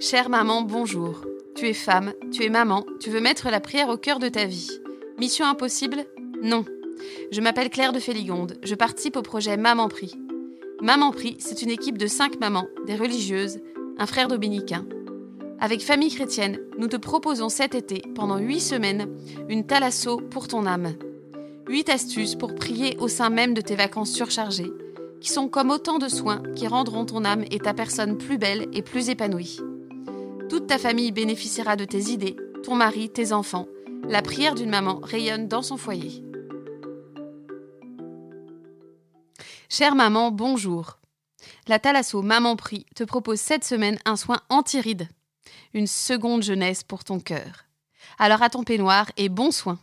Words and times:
Chère 0.00 0.28
maman, 0.28 0.62
bonjour. 0.62 1.22
Tu 1.56 1.66
es 1.66 1.72
femme, 1.72 2.12
tu 2.30 2.44
es 2.44 2.50
maman, 2.50 2.84
tu 3.00 3.10
veux 3.10 3.20
mettre 3.20 3.50
la 3.50 3.58
prière 3.58 3.88
au 3.88 3.96
cœur 3.96 4.20
de 4.20 4.28
ta 4.28 4.44
vie. 4.44 4.80
Mission 5.18 5.44
impossible? 5.44 6.04
Non. 6.40 6.64
Je 7.32 7.40
m'appelle 7.40 7.68
Claire 7.68 7.92
de 7.92 7.98
Féligonde, 7.98 8.58
je 8.62 8.76
participe 8.76 9.16
au 9.16 9.22
projet 9.22 9.56
Maman 9.56 9.88
Prie. 9.88 10.14
Maman 10.80 11.10
Prie, 11.10 11.36
c'est 11.40 11.62
une 11.62 11.70
équipe 11.70 11.98
de 11.98 12.06
cinq 12.06 12.38
mamans, 12.38 12.68
des 12.86 12.94
religieuses, 12.94 13.58
un 13.98 14.06
frère 14.06 14.28
dominicain. 14.28 14.86
Avec 15.58 15.82
Famille 15.82 16.14
Chrétienne, 16.14 16.60
nous 16.78 16.86
te 16.86 16.96
proposons 16.96 17.48
cet 17.48 17.74
été, 17.74 18.02
pendant 18.14 18.38
huit 18.38 18.60
semaines, 18.60 19.08
une 19.48 19.66
thalasso 19.66 20.18
pour 20.30 20.46
ton 20.46 20.66
âme. 20.66 20.92
Huit 21.66 21.88
astuces 21.88 22.36
pour 22.36 22.54
prier 22.54 22.96
au 23.00 23.08
sein 23.08 23.30
même 23.30 23.54
de 23.54 23.62
tes 23.62 23.74
vacances 23.74 24.12
surchargées, 24.12 24.70
qui 25.20 25.30
sont 25.30 25.48
comme 25.48 25.70
autant 25.70 25.98
de 25.98 26.08
soins 26.08 26.42
qui 26.54 26.68
rendront 26.68 27.04
ton 27.04 27.24
âme 27.24 27.44
et 27.50 27.58
ta 27.58 27.74
personne 27.74 28.16
plus 28.16 28.38
belle 28.38 28.68
et 28.72 28.82
plus 28.82 29.08
épanouie. 29.08 29.58
Toute 30.48 30.66
ta 30.66 30.78
famille 30.78 31.12
bénéficiera 31.12 31.76
de 31.76 31.84
tes 31.84 32.10
idées, 32.10 32.36
ton 32.64 32.74
mari, 32.74 33.10
tes 33.10 33.32
enfants. 33.32 33.66
La 34.04 34.22
prière 34.22 34.54
d'une 34.54 34.70
maman 34.70 34.98
rayonne 35.02 35.46
dans 35.46 35.60
son 35.60 35.76
foyer. 35.76 36.24
Chère 39.68 39.94
maman, 39.94 40.30
bonjour. 40.30 41.00
La 41.66 41.78
Thalasso 41.78 42.22
Maman 42.22 42.56
Prie 42.56 42.86
te 42.94 43.04
propose 43.04 43.40
cette 43.40 43.64
semaine 43.64 43.98
un 44.06 44.16
soin 44.16 44.40
anti-rides. 44.48 45.08
Une 45.74 45.86
seconde 45.86 46.42
jeunesse 46.42 46.82
pour 46.82 47.04
ton 47.04 47.20
cœur. 47.20 47.66
Alors 48.18 48.42
à 48.42 48.48
ton 48.48 48.64
peignoir 48.64 49.10
et 49.18 49.28
bon 49.28 49.50
soin. 49.50 49.78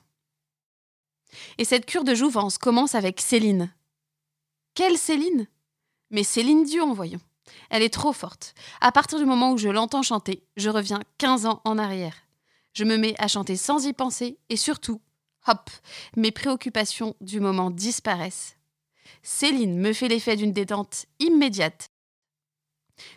Et 1.60 1.66
cette 1.66 1.86
cure 1.86 2.04
de 2.04 2.16
jouvence 2.16 2.58
commence 2.58 2.96
avec 2.96 3.22
Céline. 3.22 3.72
Quelle 4.74 4.98
Céline? 4.98 5.48
Mais 6.10 6.24
Céline 6.24 6.64
Dion, 6.64 6.92
voyons. 6.94 7.22
Elle 7.70 7.84
est 7.84 7.94
trop 7.94 8.14
forte. 8.14 8.54
À 8.82 8.92
partir 8.92 9.20
du 9.20 9.26
moment 9.26 9.52
où 9.52 9.58
je 9.58 9.70
l'entends 9.70 10.04
chanter, 10.04 10.44
je 10.58 10.70
reviens 10.70 11.02
15 11.18 11.46
ans 11.46 11.62
en 11.66 11.78
arrière. 11.78 12.16
Je 12.74 12.84
me 12.84 12.98
mets 12.98 13.16
à 13.18 13.28
chanter 13.28 13.56
sans 13.56 13.86
y 13.86 13.94
penser 13.94 14.38
et 14.50 14.58
surtout, 14.58 15.02
hop, 15.48 15.70
mes 16.16 16.32
préoccupations 16.32 17.16
du 17.22 17.40
moment 17.40 17.72
disparaissent. 17.72 18.58
Céline 19.24 19.80
me 19.80 19.94
fait 19.94 20.08
l'effet 20.08 20.36
d'une 20.36 20.54
détente 20.54 21.06
immédiate. 21.20 21.90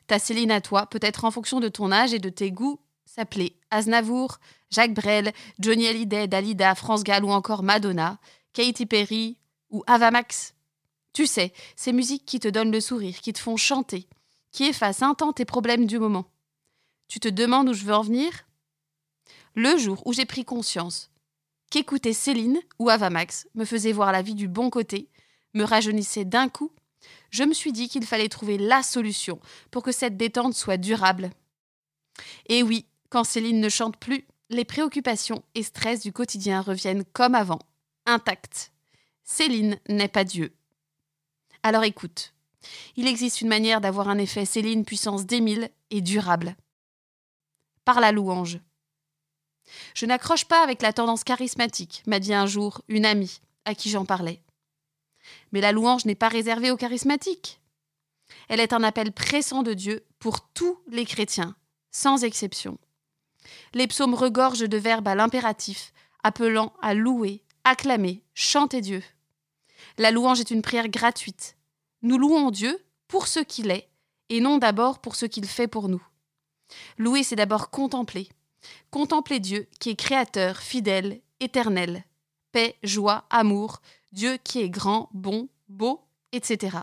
Ta 0.06 0.18
Céline 0.18 0.50
à 0.50 0.60
toi, 0.60 0.86
peut-être 0.86 1.24
en 1.24 1.30
fonction 1.30 1.60
de 1.60 1.68
ton 1.68 1.92
âge 1.92 2.14
et 2.14 2.18
de 2.18 2.28
tes 2.28 2.50
goûts, 2.50 2.80
s'appelait 3.04 3.54
Aznavour, 3.70 4.38
Jacques 4.70 4.94
Brel, 4.94 5.32
Johnny 5.58 5.86
Hallyday, 5.86 6.28
Dalida, 6.28 6.74
France 6.74 7.04
Gall 7.04 7.24
ou 7.24 7.30
encore 7.30 7.62
Madonna, 7.62 8.18
Katy 8.52 8.86
Perry 8.86 9.38
ou 9.70 9.82
Avamax. 9.86 10.54
Tu 11.12 11.26
sais, 11.26 11.52
ces 11.74 11.92
musiques 11.92 12.26
qui 12.26 12.38
te 12.38 12.48
donnent 12.48 12.70
le 12.70 12.80
sourire, 12.80 13.18
qui 13.20 13.32
te 13.32 13.38
font 13.38 13.56
chanter, 13.56 14.08
qui 14.50 14.64
efface 14.64 15.02
un 15.02 15.14
temps 15.14 15.32
tes 15.32 15.44
problèmes 15.44 15.86
du 15.86 15.98
moment. 15.98 16.30
Tu 17.08 17.20
te 17.20 17.28
demandes 17.28 17.68
où 17.68 17.74
je 17.74 17.84
veux 17.84 17.94
en 17.94 18.02
venir? 18.02 18.46
Le 19.54 19.76
jour 19.76 20.02
où 20.06 20.12
j'ai 20.12 20.26
pris 20.26 20.44
conscience 20.44 21.10
qu'écouter 21.70 22.12
Céline 22.12 22.58
ou 22.78 22.88
Avamax 22.88 23.46
me 23.54 23.64
faisait 23.64 23.92
voir 23.92 24.12
la 24.12 24.22
vie 24.22 24.34
du 24.34 24.48
bon 24.48 24.70
côté, 24.70 25.08
me 25.54 25.64
rajeunissait 25.64 26.24
d'un 26.24 26.48
coup, 26.48 26.72
je 27.30 27.44
me 27.44 27.52
suis 27.52 27.72
dit 27.72 27.88
qu'il 27.88 28.06
fallait 28.06 28.28
trouver 28.28 28.58
la 28.58 28.82
solution 28.82 29.40
pour 29.70 29.82
que 29.82 29.92
cette 29.92 30.16
détente 30.16 30.54
soit 30.54 30.76
durable. 30.76 31.30
Et 32.46 32.62
oui, 32.62 32.86
quand 33.10 33.24
Céline 33.24 33.60
ne 33.60 33.68
chante 33.68 33.96
plus, 33.96 34.26
les 34.50 34.64
préoccupations 34.64 35.42
et 35.54 35.62
stress 35.62 36.00
du 36.00 36.12
quotidien 36.12 36.60
reviennent 36.60 37.04
comme 37.12 37.34
avant, 37.34 37.60
intacts. 38.06 38.72
Céline 39.24 39.78
n'est 39.88 40.08
pas 40.08 40.24
Dieu. 40.24 40.54
Alors 41.62 41.84
écoute, 41.84 42.32
il 42.96 43.06
existe 43.06 43.40
une 43.40 43.48
manière 43.48 43.80
d'avoir 43.80 44.08
un 44.08 44.18
effet 44.18 44.44
Céline 44.44 44.84
puissance 44.84 45.26
d'émile 45.26 45.70
et 45.90 46.00
durable. 46.00 46.56
Par 47.84 48.00
la 48.00 48.12
louange. 48.12 48.60
Je 49.94 50.06
n'accroche 50.06 50.44
pas 50.44 50.62
avec 50.62 50.82
la 50.82 50.92
tendance 50.92 51.24
charismatique, 51.24 52.02
m'a 52.06 52.20
dit 52.20 52.34
un 52.34 52.46
jour 52.46 52.82
une 52.88 53.06
amie 53.06 53.40
à 53.64 53.74
qui 53.74 53.90
j'en 53.90 54.04
parlais. 54.04 54.42
Mais 55.52 55.60
la 55.60 55.72
louange 55.72 56.06
n'est 56.06 56.14
pas 56.14 56.28
réservée 56.28 56.70
aux 56.70 56.76
charismatiques. 56.76 57.60
Elle 58.48 58.60
est 58.60 58.72
un 58.72 58.82
appel 58.82 59.12
pressant 59.12 59.62
de 59.62 59.74
Dieu 59.74 60.04
pour 60.18 60.48
tous 60.50 60.78
les 60.88 61.04
chrétiens, 61.04 61.54
sans 61.90 62.24
exception. 62.24 62.78
Les 63.74 63.86
psaumes 63.86 64.14
regorgent 64.14 64.68
de 64.68 64.76
verbes 64.78 65.08
à 65.08 65.14
l'impératif, 65.14 65.92
appelant 66.22 66.72
à 66.80 66.94
louer, 66.94 67.42
acclamer, 67.64 68.22
chanter 68.34 68.80
Dieu. 68.80 69.02
La 69.98 70.10
louange 70.10 70.40
est 70.40 70.50
une 70.50 70.62
prière 70.62 70.88
gratuite, 70.88 71.57
nous 72.02 72.18
louons 72.18 72.50
Dieu 72.50 72.82
pour 73.06 73.26
ce 73.26 73.40
qu'il 73.40 73.70
est, 73.70 73.88
et 74.28 74.40
non 74.40 74.58
d'abord 74.58 75.00
pour 75.00 75.16
ce 75.16 75.26
qu'il 75.26 75.46
fait 75.46 75.68
pour 75.68 75.88
nous. 75.88 76.02
Louer, 76.98 77.22
c'est 77.22 77.36
d'abord 77.36 77.70
contempler. 77.70 78.28
Contempler 78.90 79.40
Dieu 79.40 79.68
qui 79.80 79.90
est 79.90 79.96
créateur, 79.96 80.58
fidèle, 80.58 81.20
éternel. 81.40 82.04
Paix, 82.52 82.76
joie, 82.82 83.24
amour, 83.30 83.80
Dieu 84.12 84.38
qui 84.42 84.60
est 84.60 84.70
grand, 84.70 85.08
bon, 85.12 85.48
beau, 85.68 86.00
etc. 86.32 86.78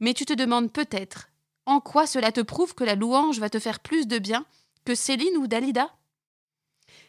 Mais 0.00 0.14
tu 0.14 0.24
te 0.24 0.32
demandes 0.32 0.72
peut-être 0.72 1.28
en 1.64 1.80
quoi 1.80 2.06
cela 2.06 2.30
te 2.30 2.40
prouve 2.40 2.74
que 2.74 2.84
la 2.84 2.94
louange 2.94 3.40
va 3.40 3.50
te 3.50 3.58
faire 3.58 3.80
plus 3.80 4.06
de 4.06 4.18
bien 4.18 4.46
que 4.84 4.94
Céline 4.94 5.36
ou 5.36 5.48
Dalida? 5.48 5.92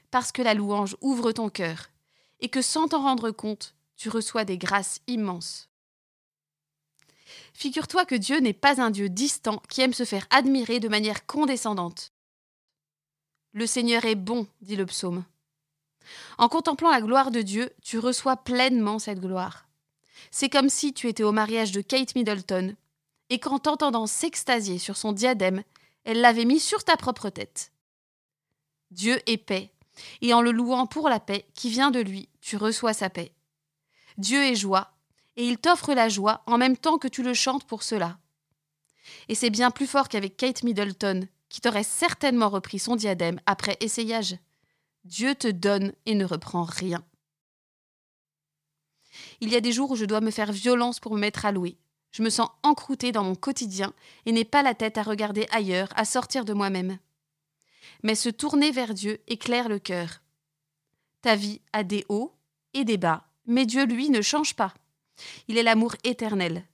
Parce 0.10 0.32
que 0.32 0.42
la 0.42 0.56
louange 0.56 0.98
ouvre 1.02 1.32
ton 1.32 1.50
cœur 1.50 1.90
et 2.40 2.50
que 2.50 2.62
sans 2.62 2.88
t'en 2.88 3.02
rendre 3.02 3.32
compte, 3.32 3.76
tu 3.96 4.10
reçois 4.10 4.46
des 4.46 4.58
grâces 4.58 5.02
immenses. 5.08 5.70
Figure-toi 7.58 8.06
que 8.06 8.14
Dieu 8.14 8.38
n'est 8.38 8.54
pas 8.54 8.80
un 8.84 8.92
Dieu 8.92 9.10
distant 9.10 9.64
qui 9.68 9.82
aime 9.82 9.92
se 9.92 10.06
faire 10.06 10.28
admirer 10.30 10.80
de 10.80 10.88
manière 10.88 11.26
condescendante. 11.26 12.14
Le 13.52 13.66
Seigneur 13.66 14.06
est 14.06 14.14
bon, 14.14 14.46
dit 14.62 14.76
le 14.76 14.86
psaume. 14.86 15.26
En 16.38 16.50
contemplant 16.50 16.92
la 16.92 17.02
gloire 17.02 17.32
de 17.32 17.42
Dieu, 17.42 17.74
tu 17.82 17.98
reçois 17.98 18.38
pleinement 18.38 19.00
cette 19.00 19.20
gloire. 19.20 19.68
C'est 20.30 20.50
comme 20.50 20.70
si 20.70 20.94
tu 20.94 21.08
étais 21.08 21.24
au 21.24 21.32
mariage 21.32 21.72
de 21.72 21.82
Kate 21.82 22.14
Middleton, 22.14 22.76
et 23.32 23.40
qu'en 23.40 23.58
t'entendant 23.58 24.06
s'extasier 24.06 24.78
sur 24.78 24.96
son 24.96 25.12
diadème, 25.12 25.64
elle 26.04 26.22
l'avait 26.22 26.46
mis 26.46 26.60
sur 26.60 26.84
ta 26.84 26.96
propre 26.96 27.32
tête. 27.32 27.72
Dieu 28.92 29.20
est 29.26 29.38
paix, 29.38 29.72
et 30.22 30.32
en 30.32 30.42
le 30.42 30.52
louant 30.52 30.86
pour 30.86 31.10
la 31.10 31.20
paix 31.20 31.48
qui 31.56 31.72
vient 31.72 31.90
de 31.90 32.02
lui, 32.02 32.30
tu 32.40 32.56
reçois 32.56 32.94
sa 32.94 33.10
paix. 33.10 33.34
Dieu 34.20 34.44
est 34.44 34.56
joie, 34.56 34.94
et 35.38 35.48
il 35.48 35.60
t'offre 35.60 35.94
la 35.94 36.10
joie 36.10 36.44
en 36.48 36.58
même 36.58 36.76
temps 36.76 36.98
que 36.98 37.08
tu 37.08 37.24
le 37.24 37.34
chantes 37.34 37.64
pour 37.64 37.84
cela. 37.84 38.18
Et 39.30 39.36
c'est 39.36 39.52
bien 39.52 39.72
plus 39.72 39.88
fort 39.88 40.10
qu'avec 40.10 40.36
Kate 40.36 40.64
Middleton, 40.64 41.28
qui 41.48 41.62
t'aurait 41.62 41.84
certainement 41.84 42.50
repris 42.50 42.80
son 42.80 42.96
diadème 42.96 43.40
après 43.46 43.78
essayage. 43.80 44.36
Dieu 45.06 45.36
te 45.36 45.48
donne 45.48 45.94
et 46.06 46.16
ne 46.16 46.26
reprend 46.26 46.64
rien. 46.64 47.06
Il 49.40 49.50
y 49.50 49.56
a 49.56 49.62
des 49.62 49.72
jours 49.72 49.92
où 49.92 49.96
je 49.96 50.06
dois 50.06 50.22
me 50.22 50.32
faire 50.32 50.52
violence 50.52 51.00
pour 51.00 51.14
me 51.14 51.20
mettre 51.20 51.46
à 51.46 51.52
louer. 51.52 51.78
Je 52.12 52.24
me 52.24 52.30
sens 52.30 52.50
encroûtée 52.64 53.12
dans 53.12 53.24
mon 53.24 53.36
quotidien 53.36 53.94
et 54.26 54.32
n'ai 54.32 54.46
pas 54.46 54.64
la 54.64 54.74
tête 54.74 54.98
à 54.98 55.04
regarder 55.04 55.48
ailleurs, 55.52 55.90
à 55.96 56.04
sortir 56.04 56.46
de 56.46 56.54
moi-même. 56.54 56.98
Mais 58.04 58.16
se 58.16 58.30
tourner 58.30 58.72
vers 58.72 58.94
Dieu 58.94 59.20
éclaire 59.28 59.70
le 59.70 59.80
cœur. 59.80 60.22
Ta 61.22 61.36
vie 61.36 61.62
a 61.74 61.84
des 61.84 62.06
hauts 62.10 62.34
et 62.74 62.84
des 62.84 62.98
bas, 62.98 63.28
mais 63.46 63.66
Dieu, 63.66 63.86
lui, 63.86 64.10
ne 64.10 64.22
change 64.22 64.56
pas. 64.56 64.74
Il 65.48 65.58
est 65.58 65.64
l'amour 65.64 65.96
éternel. 66.04 66.66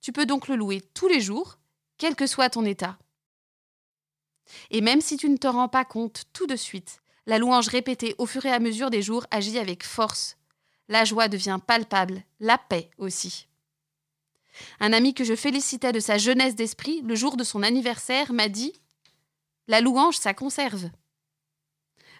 Tu 0.00 0.12
peux 0.12 0.26
donc 0.26 0.48
le 0.48 0.56
louer 0.56 0.80
tous 0.94 1.08
les 1.08 1.20
jours, 1.20 1.58
quel 1.98 2.16
que 2.16 2.26
soit 2.26 2.50
ton 2.50 2.64
état. 2.64 2.98
Et 4.70 4.80
même 4.80 5.00
si 5.00 5.16
tu 5.16 5.28
ne 5.28 5.36
te 5.36 5.46
rends 5.46 5.68
pas 5.68 5.84
compte 5.84 6.24
tout 6.32 6.46
de 6.46 6.56
suite, 6.56 7.02
la 7.26 7.38
louange 7.38 7.68
répétée 7.68 8.14
au 8.18 8.26
fur 8.26 8.44
et 8.44 8.50
à 8.50 8.58
mesure 8.58 8.90
des 8.90 9.02
jours 9.02 9.26
agit 9.30 9.58
avec 9.58 9.84
force. 9.84 10.36
La 10.88 11.04
joie 11.04 11.28
devient 11.28 11.58
palpable, 11.64 12.24
la 12.40 12.58
paix 12.58 12.90
aussi. 12.98 13.46
Un 14.80 14.92
ami 14.92 15.14
que 15.14 15.24
je 15.24 15.36
félicitais 15.36 15.92
de 15.92 16.00
sa 16.00 16.18
jeunesse 16.18 16.56
d'esprit 16.56 17.00
le 17.02 17.14
jour 17.14 17.36
de 17.36 17.44
son 17.44 17.62
anniversaire 17.62 18.32
m'a 18.32 18.48
dit 18.48 18.74
La 19.68 19.80
louange, 19.80 20.16
ça 20.16 20.34
conserve. 20.34 20.90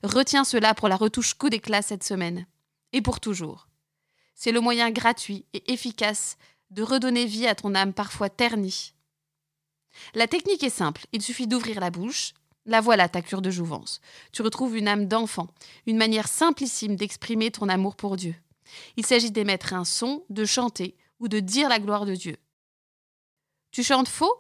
Retiens 0.03 0.45
cela 0.45 0.75
pour 0.75 0.89
la 0.89 0.97
retouche 0.97 1.35
coup 1.35 1.51
d'éclat 1.51 1.83
cette 1.83 2.05
semaine, 2.05 2.47
et 2.93 3.03
pour 3.03 3.21
toujours. 3.21 3.69
C'est 4.35 4.53
le 4.53 4.61
moyen 4.61 4.91
gratuit 4.91 5.45
et 5.53 5.73
efficace 5.73 6.37
de 6.71 6.83
redonner 6.83 7.27
vie 7.27 7.47
à 7.47 7.55
ton 7.55 7.75
âme 7.75 7.93
parfois 7.93 8.31
ternie. 8.31 8.95
La 10.15 10.27
technique 10.27 10.63
est 10.63 10.71
simple, 10.71 11.07
il 11.13 11.23
suffit 11.23 11.47
d'ouvrir 11.47 11.81
la 11.81 11.91
bouche. 11.91 12.35
La 12.65 12.81
voilà 12.81 13.09
ta 13.09 13.23
cure 13.23 13.43
de 13.43 13.51
jouvence. 13.51 14.01
Tu 14.31 14.43
retrouves 14.43 14.77
une 14.77 14.87
âme 14.87 15.09
d'enfant, 15.09 15.49
une 15.87 15.97
manière 15.97 16.29
simplissime 16.29 16.95
d'exprimer 16.95 17.51
ton 17.51 17.69
amour 17.69 17.97
pour 17.97 18.17
Dieu. 18.17 18.37
Il 18.97 19.05
s'agit 19.05 19.33
d'émettre 19.33 19.75
un 19.75 19.85
son, 19.85 20.25
de 20.31 20.45
chanter 20.45 20.97
ou 21.19 21.27
de 21.27 21.41
dire 21.41 21.69
la 21.69 21.81
gloire 21.81 22.07
de 22.07 22.15
Dieu. 22.15 22.37
Tu 23.73 23.83
chantes 23.83 24.09
faux? 24.09 24.33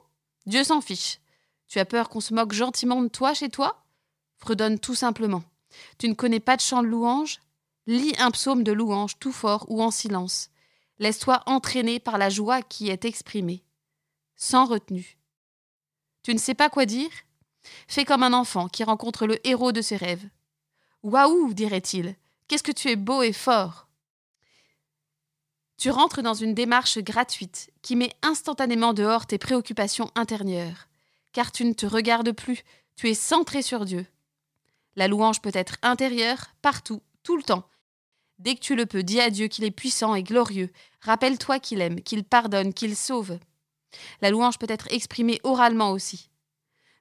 Dieu 0.46 0.62
s'en 0.62 0.80
fiche. 0.80 1.18
Tu 1.66 1.80
as 1.80 1.84
peur 1.84 2.08
qu'on 2.08 2.20
se 2.20 2.32
moque 2.32 2.52
gentiment 2.52 3.02
de 3.02 3.08
toi 3.08 3.34
chez 3.34 3.48
toi? 3.48 3.84
Fredonne 4.36 4.78
tout 4.78 4.94
simplement. 4.94 5.42
Tu 5.98 6.08
ne 6.08 6.14
connais 6.14 6.40
pas 6.40 6.56
de 6.56 6.60
chant 6.60 6.82
de 6.82 6.88
louange? 6.88 7.40
Lis 7.86 8.14
un 8.18 8.30
psaume 8.30 8.62
de 8.62 8.72
louange 8.72 9.18
tout 9.18 9.32
fort 9.32 9.66
ou 9.68 9.82
en 9.82 9.90
silence. 9.90 10.50
Laisse-toi 10.98 11.42
entraîner 11.46 11.98
par 11.98 12.16
la 12.16 12.30
joie 12.30 12.62
qui 12.62 12.90
est 12.90 13.04
exprimée, 13.04 13.64
sans 14.36 14.66
retenue. 14.66 15.18
Tu 16.22 16.32
ne 16.32 16.38
sais 16.38 16.54
pas 16.54 16.70
quoi 16.70 16.86
dire? 16.86 17.10
Fais 17.88 18.04
comme 18.04 18.22
un 18.22 18.32
enfant 18.32 18.68
qui 18.68 18.84
rencontre 18.84 19.26
le 19.26 19.44
héros 19.46 19.72
de 19.72 19.82
ses 19.82 19.96
rêves. 19.96 20.28
Waouh, 21.02 21.54
dirait-il, 21.54 22.14
qu'est-ce 22.46 22.62
que 22.62 22.70
tu 22.70 22.88
es 22.88 22.96
beau 22.96 23.22
et 23.22 23.32
fort. 23.32 23.88
Tu 25.76 25.90
rentres 25.90 26.22
dans 26.22 26.34
une 26.34 26.54
démarche 26.54 26.98
gratuite 26.98 27.72
qui 27.82 27.96
met 27.96 28.14
instantanément 28.22 28.94
dehors 28.94 29.26
tes 29.26 29.38
préoccupations 29.38 30.12
intérieures, 30.14 30.86
car 31.32 31.50
tu 31.50 31.64
ne 31.64 31.72
te 31.72 31.86
regardes 31.86 32.30
plus, 32.30 32.62
tu 32.94 33.08
es 33.10 33.14
centré 33.14 33.62
sur 33.62 33.84
Dieu. 33.84 34.06
La 34.94 35.08
louange 35.08 35.42
peut 35.42 35.50
être 35.54 35.76
intérieure, 35.82 36.54
partout, 36.62 37.02
tout 37.24 37.36
le 37.36 37.42
temps. 37.42 37.68
Dès 38.42 38.56
que 38.56 38.60
tu 38.60 38.74
le 38.74 38.86
peux, 38.86 39.04
dis 39.04 39.20
à 39.20 39.30
Dieu 39.30 39.46
qu'il 39.46 39.62
est 39.62 39.70
puissant 39.70 40.16
et 40.16 40.24
glorieux. 40.24 40.68
Rappelle-toi 41.00 41.60
qu'il 41.60 41.80
aime, 41.80 42.00
qu'il 42.00 42.24
pardonne, 42.24 42.74
qu'il 42.74 42.96
sauve. 42.96 43.38
La 44.20 44.30
louange 44.30 44.58
peut 44.58 44.66
être 44.68 44.88
exprimée 44.90 45.38
oralement 45.44 45.92
aussi. 45.92 46.28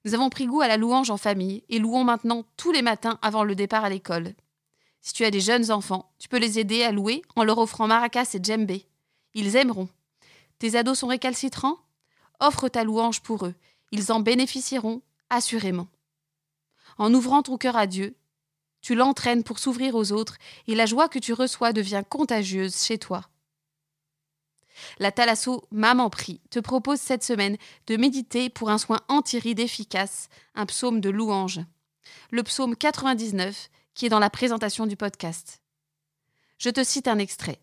Nous 0.06 0.14
avons 0.14 0.30
pris 0.30 0.46
goût 0.46 0.62
à 0.62 0.68
la 0.68 0.78
louange 0.78 1.10
en 1.10 1.18
famille 1.18 1.64
et 1.68 1.80
louons 1.80 2.04
maintenant 2.04 2.46
tous 2.58 2.72
les 2.72 2.84
matins 2.84 3.18
avant 3.24 3.44
le 3.44 3.56
départ 3.56 3.84
à 3.84 3.90
l'école. 3.90 4.36
Si 5.02 5.14
tu 5.14 5.26
as 5.26 5.32
des 5.32 5.40
jeunes 5.40 5.72
enfants, 5.72 6.12
tu 6.20 6.30
peux 6.30 6.38
les 6.38 6.60
aider 6.60 6.84
à 6.84 6.92
louer 6.92 7.24
en 7.36 7.44
leur 7.44 7.58
offrant 7.58 7.88
maracas 7.88 8.36
et 8.36 8.44
djembé. 8.44 8.86
Ils 9.34 9.56
aimeront. 9.56 9.90
Tes 10.60 10.76
ados 10.76 11.00
sont 11.00 11.08
récalcitrants? 11.08 11.80
Offre 12.40 12.70
ta 12.70 12.84
louange 12.84 13.22
pour 13.22 13.48
eux. 13.48 13.56
Ils 13.92 14.12
en 14.12 14.20
bénéficieront 14.20 15.02
assurément. 15.32 15.88
En 17.00 17.12
ouvrant 17.16 17.42
ton 17.42 17.58
cœur 17.58 17.78
à 17.78 17.88
Dieu, 17.88 18.16
tu 18.82 18.96
l'entraînes 18.96 19.44
pour 19.44 19.60
s'ouvrir 19.60 19.96
aux 19.96 20.12
autres 20.12 20.38
et 20.68 20.76
la 20.76 20.86
joie 20.86 21.10
que 21.10 21.20
tu 21.20 21.34
reçois 21.34 21.74
devient 21.74 22.04
contagieuse 22.10 22.84
chez 22.84 22.98
toi. 22.98 23.24
La 25.00 25.12
Thalasso 25.12 25.64
Maman 25.72 26.10
Prie 26.10 26.42
te 26.50 26.60
propose 26.60 27.00
cette 27.00 27.24
semaine 27.24 27.58
de 27.88 27.98
méditer 27.98 28.50
pour 28.50 28.70
un 28.70 28.78
soin 28.78 29.00
anti-ride 29.08 29.60
efficace, 29.60 30.30
un 30.56 30.66
psaume 30.66 31.02
de 31.02 31.10
louange. 31.10 31.60
Le 32.32 32.44
psaume 32.44 32.76
99 32.76 33.70
qui 33.94 34.06
est 34.06 34.10
dans 34.10 34.20
la 34.20 34.30
présentation 34.30 34.88
du 34.88 34.96
podcast. 34.96 35.62
Je 36.58 36.70
te 36.70 36.84
cite 36.84 37.08
un 37.08 37.20
extrait. 37.20 37.60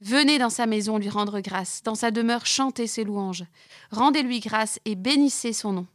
Venez 0.00 0.38
dans 0.38 0.50
sa 0.50 0.66
maison 0.66 0.98
lui 0.98 1.08
rendre 1.08 1.40
grâce, 1.40 1.82
dans 1.82 1.94
sa 1.94 2.10
demeure 2.10 2.46
chanter 2.46 2.86
ses 2.86 3.04
louanges. 3.04 3.44
Rendez-lui 3.90 4.40
grâce 4.40 4.78
et 4.84 4.96
bénissez 4.96 5.52
son 5.52 5.72
nom. 5.72 5.86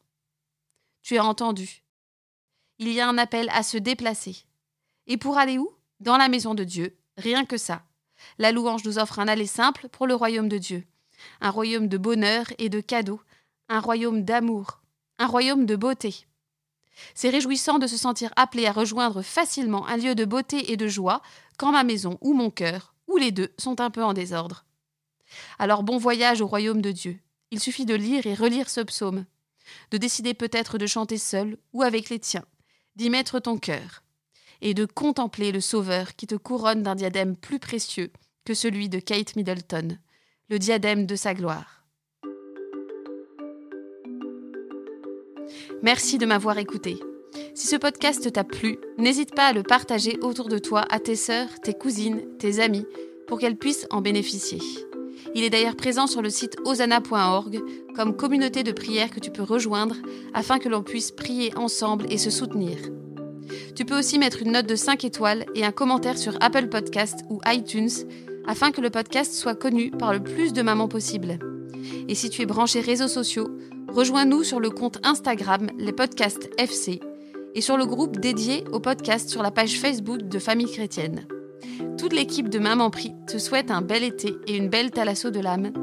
Tu 1.01 1.17
as 1.17 1.25
entendu. 1.25 1.83
Il 2.81 2.93
y 2.93 3.01
a 3.01 3.09
un 3.09 3.17
appel 3.17 3.49
à 3.53 3.61
se 3.61 3.77
déplacer. 3.77 4.45
Et 5.05 5.17
pour 5.17 5.37
aller 5.37 5.57
où? 5.57 5.69
Dans 5.99 6.15
la 6.15 6.29
maison 6.29 6.55
de 6.55 6.63
Dieu, 6.63 6.97
rien 7.17 7.43
que 7.43 7.57
ça. 7.57 7.83
La 8.37 8.53
louange 8.53 8.85
nous 8.85 8.99
offre 8.99 9.19
un 9.19 9.27
aller 9.27 9.47
simple 9.47 9.89
pour 9.89 10.07
le 10.07 10.15
royaume 10.15 10.47
de 10.47 10.57
Dieu. 10.57 10.85
Un 11.41 11.49
royaume 11.49 11.89
de 11.89 11.97
bonheur 11.97 12.45
et 12.57 12.69
de 12.69 12.79
cadeaux, 12.79 13.19
un 13.67 13.81
royaume 13.81 14.23
d'amour, 14.23 14.79
un 15.17 15.27
royaume 15.27 15.65
de 15.65 15.75
beauté. 15.75 16.25
C'est 17.13 17.29
réjouissant 17.29 17.79
de 17.79 17.87
se 17.87 17.97
sentir 17.97 18.31
appelé 18.37 18.65
à 18.65 18.71
rejoindre 18.71 19.23
facilement 19.23 19.85
un 19.87 19.97
lieu 19.97 20.15
de 20.15 20.23
beauté 20.23 20.71
et 20.71 20.77
de 20.77 20.87
joie 20.87 21.21
quand 21.57 21.73
ma 21.73 21.83
maison 21.83 22.17
ou 22.21 22.33
mon 22.33 22.49
cœur, 22.49 22.93
ou 23.07 23.17
les 23.17 23.31
deux, 23.31 23.53
sont 23.57 23.81
un 23.81 23.89
peu 23.89 24.05
en 24.05 24.13
désordre. 24.13 24.63
Alors 25.57 25.83
bon 25.83 25.97
voyage 25.97 26.39
au 26.39 26.47
royaume 26.47 26.81
de 26.81 26.93
Dieu. 26.93 27.19
Il 27.51 27.59
suffit 27.59 27.85
de 27.85 27.95
lire 27.95 28.25
et 28.25 28.35
relire 28.35 28.69
ce 28.69 28.79
psaume, 28.79 29.25
de 29.91 29.97
décider 29.97 30.33
peut-être 30.33 30.77
de 30.77 30.87
chanter 30.87 31.17
seul 31.17 31.57
ou 31.73 31.83
avec 31.83 32.09
les 32.09 32.19
tiens, 32.19 32.45
d'y 32.99 33.09
mettre 33.09 33.39
ton 33.39 33.57
cœur, 33.57 34.03
et 34.61 34.73
de 34.73 34.85
contempler 34.85 35.53
le 35.53 35.61
Sauveur 35.61 36.17
qui 36.17 36.27
te 36.27 36.35
couronne 36.35 36.83
d'un 36.83 36.95
diadème 36.95 37.37
plus 37.37 37.57
précieux 37.57 38.11
que 38.43 38.53
celui 38.53 38.89
de 38.89 38.99
Kate 38.99 39.37
Middleton, 39.37 39.97
le 40.49 40.59
diadème 40.59 41.05
de 41.05 41.15
sa 41.15 41.33
gloire. 41.33 41.85
Merci 45.81 46.17
de 46.17 46.25
m'avoir 46.25 46.57
écouté. 46.57 46.99
Si 47.55 47.67
ce 47.67 47.77
podcast 47.77 48.33
t'a 48.33 48.43
plu, 48.43 48.77
n'hésite 48.97 49.33
pas 49.33 49.47
à 49.47 49.53
le 49.53 49.63
partager 49.63 50.19
autour 50.19 50.49
de 50.49 50.57
toi 50.57 50.85
à 50.89 50.99
tes 50.99 51.15
sœurs, 51.15 51.61
tes 51.61 51.73
cousines, 51.73 52.25
tes 52.37 52.59
amis, 52.59 52.85
pour 53.27 53.39
qu'elles 53.39 53.57
puissent 53.57 53.87
en 53.91 54.01
bénéficier. 54.01 54.59
Il 55.35 55.43
est 55.43 55.49
d'ailleurs 55.49 55.75
présent 55.75 56.07
sur 56.07 56.21
le 56.21 56.29
site 56.29 56.57
osana.org 56.65 57.61
comme 57.95 58.15
communauté 58.15 58.63
de 58.63 58.71
prière 58.71 59.09
que 59.09 59.19
tu 59.19 59.31
peux 59.31 59.43
rejoindre 59.43 59.95
afin 60.33 60.59
que 60.59 60.69
l'on 60.69 60.83
puisse 60.83 61.11
prier 61.11 61.55
ensemble 61.55 62.05
et 62.09 62.17
se 62.17 62.29
soutenir. 62.29 62.77
Tu 63.75 63.85
peux 63.85 63.97
aussi 63.97 64.19
mettre 64.19 64.41
une 64.41 64.51
note 64.51 64.67
de 64.67 64.75
5 64.75 65.03
étoiles 65.05 65.45
et 65.55 65.65
un 65.65 65.71
commentaire 65.71 66.17
sur 66.17 66.37
Apple 66.41 66.67
Podcast 66.67 67.19
ou 67.29 67.39
iTunes 67.47 67.89
afin 68.47 68.71
que 68.71 68.81
le 68.81 68.89
podcast 68.89 69.33
soit 69.33 69.55
connu 69.55 69.91
par 69.91 70.13
le 70.13 70.23
plus 70.23 70.53
de 70.53 70.61
mamans 70.61 70.87
possible. 70.87 71.39
Et 72.07 72.15
si 72.15 72.29
tu 72.29 72.41
es 72.41 72.45
branché 72.45 72.81
réseaux 72.81 73.07
sociaux, 73.07 73.49
Rejoins-nous 73.93 74.43
sur 74.43 74.59
le 74.59 74.69
compte 74.69 74.99
Instagram 75.03 75.67
Les 75.79 75.91
Podcasts 75.91 76.49
FC 76.59 76.99
et 77.55 77.61
sur 77.61 77.75
le 77.75 77.87
groupe 77.87 78.19
dédié 78.19 78.63
au 78.71 78.79
podcast 78.79 79.29
sur 79.29 79.41
la 79.41 79.49
page 79.49 79.79
Facebook 79.79 80.21
de 80.21 80.37
Famille 80.37 80.71
Chrétienne. 80.71 81.27
Toute 81.99 82.13
l'équipe 82.13 82.47
de 82.47 82.59
Maman 82.59 82.89
Prie 82.89 83.13
te 83.27 83.37
souhaite 83.37 83.71
un 83.71 83.81
bel 83.81 84.05
été 84.05 84.37
et 84.47 84.55
une 84.55 84.69
belle 84.69 84.89
thalasso 84.89 85.31
de 85.31 85.41
l'âme, 85.41 85.73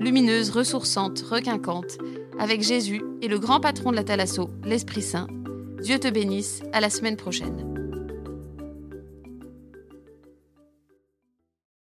lumineuse, 0.00 0.48
ressourçante, 0.48 1.20
requinquante, 1.20 1.98
avec 2.38 2.62
Jésus 2.62 3.02
et 3.20 3.28
le 3.28 3.38
grand 3.38 3.60
patron 3.60 3.90
de 3.90 3.96
la 3.96 4.04
thalasso, 4.04 4.48
l'Esprit 4.64 5.02
Saint. 5.02 5.26
Dieu 5.82 5.98
te 5.98 6.08
bénisse, 6.08 6.62
à 6.72 6.80
la 6.80 6.88
semaine 6.88 7.16
prochaine. 7.16 7.75